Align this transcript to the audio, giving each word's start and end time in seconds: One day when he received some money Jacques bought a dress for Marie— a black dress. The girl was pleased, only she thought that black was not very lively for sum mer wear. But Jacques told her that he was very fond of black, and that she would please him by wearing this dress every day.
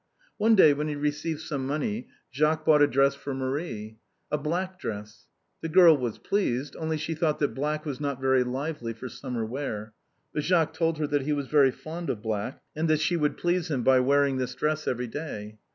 One 0.37 0.55
day 0.55 0.73
when 0.73 0.87
he 0.87 0.95
received 0.95 1.41
some 1.41 1.67
money 1.67 2.07
Jacques 2.33 2.65
bought 2.65 2.81
a 2.81 2.87
dress 2.87 3.13
for 3.13 3.35
Marie— 3.35 3.99
a 4.31 4.37
black 4.39 4.79
dress. 4.79 5.27
The 5.61 5.69
girl 5.69 5.95
was 5.95 6.17
pleased, 6.17 6.75
only 6.75 6.97
she 6.97 7.13
thought 7.13 7.37
that 7.37 7.53
black 7.53 7.85
was 7.85 7.99
not 8.01 8.19
very 8.19 8.43
lively 8.43 8.93
for 8.93 9.07
sum 9.09 9.33
mer 9.33 9.45
wear. 9.45 9.93
But 10.33 10.41
Jacques 10.41 10.73
told 10.73 10.97
her 10.97 11.05
that 11.05 11.21
he 11.21 11.33
was 11.33 11.49
very 11.49 11.69
fond 11.69 12.09
of 12.09 12.23
black, 12.23 12.63
and 12.75 12.87
that 12.89 12.99
she 12.99 13.15
would 13.15 13.37
please 13.37 13.69
him 13.69 13.83
by 13.83 13.99
wearing 13.99 14.37
this 14.37 14.55
dress 14.55 14.87
every 14.87 15.05
day. 15.05 15.59